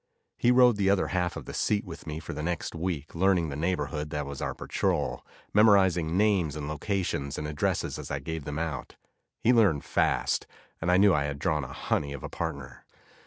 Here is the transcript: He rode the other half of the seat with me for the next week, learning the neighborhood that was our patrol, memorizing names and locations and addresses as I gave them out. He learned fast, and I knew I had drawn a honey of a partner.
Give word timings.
He 0.35 0.49
rode 0.49 0.77
the 0.77 0.89
other 0.89 1.09
half 1.09 1.37
of 1.37 1.45
the 1.45 1.53
seat 1.53 1.85
with 1.85 2.07
me 2.07 2.19
for 2.19 2.33
the 2.33 2.41
next 2.41 2.73
week, 2.73 3.13
learning 3.13 3.49
the 3.49 3.55
neighborhood 3.55 4.09
that 4.09 4.25
was 4.25 4.41
our 4.41 4.55
patrol, 4.55 5.23
memorizing 5.53 6.17
names 6.17 6.55
and 6.55 6.67
locations 6.67 7.37
and 7.37 7.45
addresses 7.47 7.99
as 7.99 8.09
I 8.09 8.17
gave 8.17 8.43
them 8.43 8.57
out. 8.57 8.95
He 9.41 9.53
learned 9.53 9.85
fast, 9.85 10.47
and 10.81 10.89
I 10.91 10.97
knew 10.97 11.13
I 11.13 11.25
had 11.25 11.37
drawn 11.37 11.63
a 11.63 11.71
honey 11.71 12.13
of 12.13 12.23
a 12.23 12.29
partner. 12.29 12.83